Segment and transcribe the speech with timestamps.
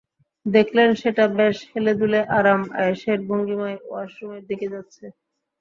[0.45, 5.05] দেখলেন সেটা বেশ হেলেদুলে আরাম আয়েশের ভঙ্গিমায় ওয়াশ রুমের দিকে যাচ্ছে।